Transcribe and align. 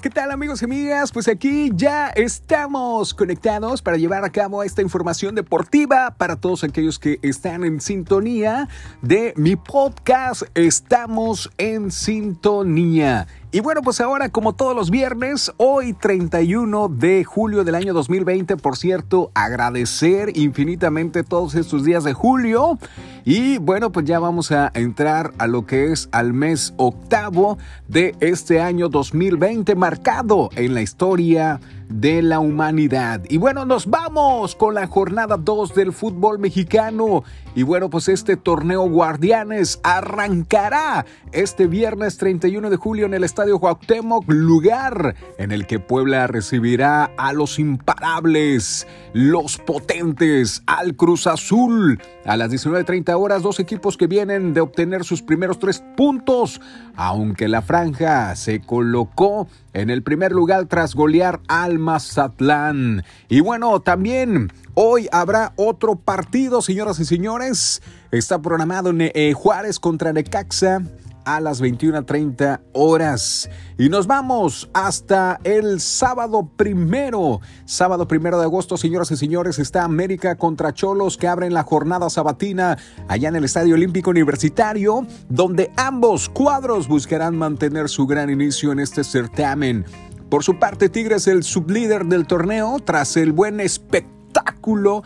¿qué 0.00 0.08
tal 0.08 0.30
amigos 0.30 0.62
y 0.62 0.64
amigas? 0.64 1.12
Pues 1.12 1.28
aquí 1.28 1.70
ya 1.74 2.08
estamos 2.08 3.12
conectados 3.12 3.82
para 3.82 3.98
llevar 3.98 4.24
a 4.24 4.30
cabo 4.30 4.62
esta 4.62 4.80
información 4.80 5.34
deportiva 5.34 6.14
para 6.16 6.36
todos 6.36 6.64
aquellos 6.64 6.98
que 6.98 7.18
están 7.20 7.62
en 7.64 7.78
sintonía 7.80 8.68
de 9.02 9.34
mi 9.36 9.56
podcast. 9.56 10.44
Estamos 10.54 11.50
en 11.58 11.90
sintonía. 11.90 13.26
Y 13.54 13.60
bueno, 13.60 13.82
pues 13.82 14.00
ahora 14.00 14.30
como 14.30 14.54
todos 14.54 14.74
los 14.74 14.90
viernes, 14.90 15.52
hoy 15.58 15.92
31 15.92 16.88
de 16.88 17.22
julio 17.22 17.64
del 17.64 17.74
año 17.74 17.92
2020, 17.92 18.56
por 18.56 18.78
cierto, 18.78 19.30
agradecer 19.34 20.34
infinitamente 20.38 21.22
todos 21.22 21.54
estos 21.54 21.84
días 21.84 22.02
de 22.02 22.14
julio. 22.14 22.78
Y 23.26 23.58
bueno, 23.58 23.92
pues 23.92 24.06
ya 24.06 24.18
vamos 24.20 24.52
a 24.52 24.70
entrar 24.72 25.34
a 25.36 25.48
lo 25.48 25.66
que 25.66 25.92
es 25.92 26.08
al 26.12 26.32
mes 26.32 26.72
octavo 26.78 27.58
de 27.88 28.16
este 28.20 28.62
año 28.62 28.88
2020, 28.88 29.74
marcado 29.74 30.48
en 30.56 30.72
la 30.72 30.80
historia 30.80 31.60
de 31.92 32.22
la 32.22 32.40
humanidad. 32.40 33.22
Y 33.28 33.36
bueno, 33.36 33.64
nos 33.64 33.86
vamos 33.86 34.54
con 34.56 34.74
la 34.74 34.86
jornada 34.86 35.36
2 35.36 35.74
del 35.74 35.92
fútbol 35.92 36.38
mexicano. 36.38 37.24
Y 37.54 37.64
bueno, 37.64 37.90
pues 37.90 38.08
este 38.08 38.36
torneo 38.36 38.88
Guardianes 38.88 39.80
arrancará 39.82 41.04
este 41.32 41.66
viernes 41.66 42.16
31 42.16 42.70
de 42.70 42.76
julio 42.76 43.06
en 43.06 43.14
el 43.14 43.24
Estadio 43.24 43.58
Cuauhtémoc, 43.58 44.24
lugar 44.28 45.14
en 45.38 45.52
el 45.52 45.66
que 45.66 45.78
Puebla 45.78 46.26
recibirá 46.26 47.10
a 47.16 47.32
los 47.32 47.58
imparables, 47.58 48.86
los 49.12 49.58
potentes, 49.58 50.62
al 50.66 50.96
Cruz 50.96 51.26
Azul. 51.26 52.00
A 52.24 52.36
las 52.36 52.50
19.30 52.50 53.20
horas, 53.20 53.42
dos 53.42 53.60
equipos 53.60 53.96
que 53.96 54.06
vienen 54.06 54.54
de 54.54 54.60
obtener 54.60 55.04
sus 55.04 55.22
primeros 55.22 55.58
tres 55.58 55.82
puntos, 55.96 56.60
aunque 56.96 57.48
la 57.48 57.62
franja 57.62 58.34
se 58.36 58.60
colocó 58.60 59.48
en 59.72 59.90
el 59.90 60.02
primer 60.02 60.32
lugar 60.32 60.66
tras 60.66 60.94
golear 60.94 61.40
al 61.48 61.78
Mazatlán. 61.82 63.04
Y 63.28 63.40
bueno, 63.40 63.80
también 63.80 64.52
hoy 64.74 65.08
habrá 65.12 65.52
otro 65.56 65.96
partido, 65.96 66.62
señoras 66.62 66.98
y 67.00 67.04
señores. 67.04 67.82
Está 68.10 68.40
programado 68.40 68.90
en 68.90 69.02
eh, 69.02 69.32
Juárez 69.34 69.78
contra 69.78 70.12
Necaxa 70.12 70.82
a 71.24 71.40
las 71.40 71.62
21.30 71.62 72.60
horas. 72.72 73.48
Y 73.78 73.88
nos 73.88 74.06
vamos 74.06 74.68
hasta 74.72 75.40
el 75.44 75.80
sábado 75.80 76.48
primero. 76.56 77.40
Sábado 77.64 78.08
primero 78.08 78.38
de 78.38 78.44
agosto, 78.44 78.76
señoras 78.76 79.10
y 79.10 79.16
señores, 79.16 79.58
está 79.58 79.84
América 79.84 80.36
contra 80.36 80.72
Cholos 80.72 81.16
que 81.16 81.28
abren 81.28 81.54
la 81.54 81.62
jornada 81.62 82.10
sabatina 82.10 82.78
allá 83.08 83.28
en 83.28 83.36
el 83.36 83.44
Estadio 83.44 83.74
Olímpico 83.74 84.10
Universitario, 84.10 85.06
donde 85.28 85.70
ambos 85.76 86.28
cuadros 86.28 86.88
buscarán 86.88 87.36
mantener 87.36 87.88
su 87.88 88.06
gran 88.06 88.30
inicio 88.30 88.72
en 88.72 88.80
este 88.80 89.04
certamen. 89.04 89.84
Por 90.32 90.44
su 90.44 90.58
parte, 90.58 90.88
Tigres, 90.88 91.26
el 91.26 91.42
sublíder 91.42 92.06
del 92.06 92.26
torneo, 92.26 92.78
tras 92.82 93.18
el 93.18 93.32
buen 93.32 93.60
espectáculo 93.60 95.02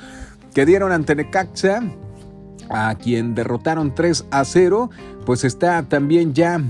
que 0.54 0.64
dieron 0.64 0.92
ante 0.92 1.16
Necaxa, 1.16 1.82
a 2.70 2.94
quien 2.94 3.34
derrotaron 3.34 3.92
3 3.92 4.26
a 4.30 4.44
0, 4.44 4.88
pues 5.24 5.42
está 5.42 5.82
también 5.82 6.32
ya 6.32 6.60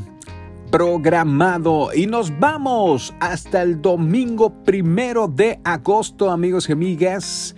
programado. 0.70 1.90
Y 1.92 2.06
nos 2.06 2.32
vamos 2.40 3.14
hasta 3.20 3.60
el 3.60 3.82
domingo 3.82 4.64
primero 4.64 5.28
de 5.28 5.60
agosto, 5.62 6.30
amigos 6.30 6.70
y 6.70 6.72
amigas. 6.72 7.54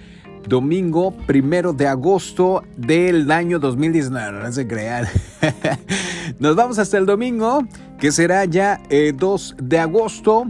Domingo 0.49 1.13
primero 1.29 1.73
de 1.73 1.87
agosto 1.87 2.65
del 2.77 3.31
año 3.31 3.61
2019. 3.61 4.43
No 4.43 4.53
se 4.53 4.67
crean. 4.67 5.07
Nos 6.41 6.57
vamos 6.57 6.81
hasta 6.81 6.99
el 6.99 7.07
domingo, 7.07 7.65
que 8.01 8.11
será 8.11 8.45
ya 8.47 8.81
2 8.89 8.91
eh, 8.91 9.63
de 9.63 9.79
agosto. 9.79 10.47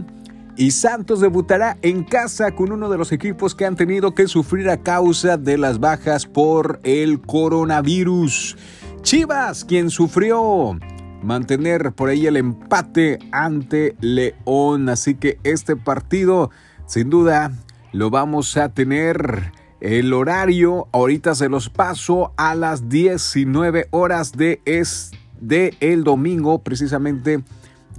Y 0.59 0.71
Santos 0.71 1.21
debutará 1.21 1.77
en 1.81 2.03
casa 2.03 2.51
con 2.51 2.73
uno 2.73 2.89
de 2.89 2.97
los 2.97 3.13
equipos 3.13 3.55
que 3.55 3.65
han 3.65 3.77
tenido 3.77 4.13
que 4.13 4.27
sufrir 4.27 4.69
a 4.69 4.83
causa 4.83 5.37
de 5.37 5.57
las 5.57 5.79
bajas 5.79 6.25
por 6.25 6.81
el 6.83 7.21
coronavirus. 7.21 8.57
Chivas, 9.01 9.63
quien 9.63 9.89
sufrió 9.89 10.77
mantener 11.23 11.93
por 11.93 12.09
ahí 12.09 12.27
el 12.27 12.35
empate 12.35 13.19
ante 13.31 13.95
León. 14.01 14.89
Así 14.89 15.15
que 15.15 15.39
este 15.45 15.77
partido, 15.77 16.51
sin 16.87 17.09
duda, 17.09 17.53
lo 17.93 18.09
vamos 18.09 18.57
a 18.57 18.67
tener. 18.67 19.53
El 19.79 20.11
horario, 20.11 20.89
ahorita 20.91 21.35
se 21.35 21.47
los 21.47 21.69
paso 21.69 22.33
a 22.35 22.53
las 22.53 22.89
19 22.89 23.87
horas 23.91 24.33
de, 24.33 24.61
es, 24.65 25.11
de 25.39 25.73
el 25.79 26.03
domingo, 26.03 26.59
precisamente 26.63 27.45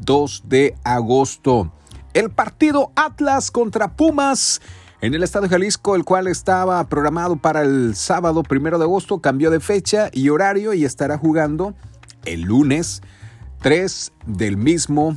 2 0.03 0.43
de 0.47 0.75
agosto. 0.85 1.73
El 2.13 2.31
partido 2.31 2.91
Atlas 2.97 3.53
contra 3.53 3.93
Pumas 3.97 4.61
en 5.01 5.15
el 5.15 5.23
Estado 5.23 5.45
de 5.45 5.51
Jalisco, 5.51 5.95
el 5.95 6.05
cual 6.05 6.27
estaba 6.27 6.83
programado 6.89 7.37
para 7.37 7.63
el 7.63 7.95
sábado 7.95 8.43
primero 8.43 8.79
de 8.79 8.85
agosto, 8.85 9.21
cambió 9.21 9.51
de 9.51 9.61
fecha 9.61 10.11
y 10.13 10.29
horario 10.29 10.75
y 10.75 10.85
estará 10.85 11.17
jugando 11.17 11.75
el 12.25 12.43
lunes 12.43 13.01
3 13.63 14.13
del 14.27 14.57
mismo 14.57 15.17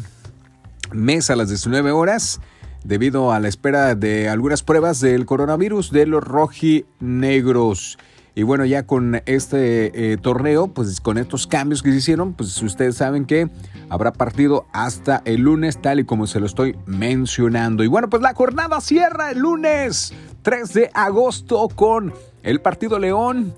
mes 0.92 1.32
a 1.32 1.36
las 1.36 1.50
19 1.50 1.92
horas 1.92 2.40
debido 2.84 3.32
a 3.32 3.40
la 3.40 3.48
espera 3.48 3.96
de 3.96 4.30
algunas 4.30 4.62
pruebas 4.62 5.00
del 5.00 5.26
coronavirus 5.26 5.92
de 5.92 6.06
los 6.06 6.24
rojinegros. 6.24 7.98
Y 8.36 8.44
bueno, 8.44 8.66
ya 8.66 8.88
con 8.88 9.22
este 9.28 10.14
eh, 10.14 10.18
torneo, 10.18 10.68
pues 10.68 11.00
con 11.00 11.20
estos 11.20 11.46
cambios 11.46 11.84
que 11.84 11.92
se 11.92 11.98
hicieron, 11.98 12.34
pues 12.34 12.60
ustedes 12.64 12.96
saben 12.98 13.26
que 13.26 13.50
habrá 13.90 14.12
partido 14.12 14.66
hasta 14.74 15.22
el 15.26 15.42
lunes, 15.42 15.80
tal 15.80 16.00
y 16.00 16.06
como 16.06 16.26
se 16.26 16.40
lo 16.40 16.48
estoy 16.48 16.76
mencionando. 16.88 17.84
Y 17.84 17.88
bueno, 17.88 18.10
pues 18.10 18.24
la 18.24 18.34
jornada 18.34 18.82
cierra 18.82 19.32
el 19.32 19.40
lunes 19.40 20.14
3 20.42 20.74
de 20.74 20.90
agosto 20.96 21.68
con 21.76 22.12
el 22.42 22.60
partido 22.60 22.98
León 22.98 23.54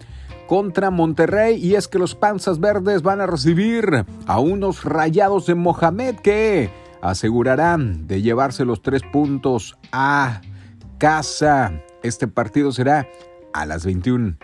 contra 0.48 0.92
Monterrey 0.92 1.56
y 1.56 1.76
es 1.76 1.88
que 1.88 1.98
los 1.98 2.14
Panzas 2.14 2.60
Verdes 2.60 3.02
van 3.02 3.22
a 3.22 3.28
recibir 3.28 4.06
a 4.28 4.40
unos 4.40 4.84
rayados 4.84 5.46
de 5.46 5.56
Mohamed 5.56 6.18
que 6.18 6.70
asegurarán 7.02 8.08
de 8.08 8.22
llevarse 8.22 8.66
los 8.66 8.82
tres 8.82 9.02
puntos 9.12 9.78
a 9.92 10.42
casa. 10.98 11.82
Este 12.04 12.28
partido 12.28 12.72
será 12.72 13.08
a 13.54 13.66
las 13.66 13.86
21 13.86 14.38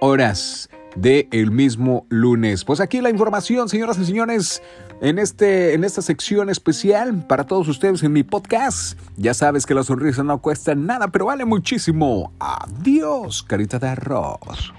horas 0.00 0.68
del 0.96 1.28
el 1.30 1.50
mismo 1.50 2.06
lunes. 2.08 2.64
Pues 2.64 2.80
aquí 2.80 3.00
la 3.00 3.10
información, 3.10 3.68
señoras 3.68 3.98
y 3.98 4.04
señores, 4.04 4.62
en, 5.00 5.18
este, 5.18 5.74
en 5.74 5.84
esta 5.84 6.02
sección 6.02 6.50
especial 6.50 7.26
para 7.26 7.44
todos 7.44 7.68
ustedes 7.68 8.02
en 8.02 8.12
mi 8.12 8.22
podcast. 8.22 8.98
Ya 9.16 9.34
sabes 9.34 9.66
que 9.66 9.74
la 9.74 9.82
sonrisa 9.82 10.22
no 10.22 10.40
cuesta 10.40 10.74
nada, 10.74 11.08
pero 11.08 11.26
vale 11.26 11.44
muchísimo. 11.44 12.32
Adiós, 12.40 13.42
carita 13.42 13.78
de 13.78 13.88
arroz. 13.88 14.72